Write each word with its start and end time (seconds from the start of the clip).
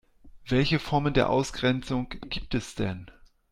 Welche 0.47 0.79
Formen 0.79 1.13
der 1.13 1.29
Ausgrenzung 1.29 2.09
gibt 2.09 2.55
es 2.55 2.73
denn? 2.73 3.11